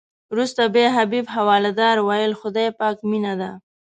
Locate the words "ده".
3.39-3.49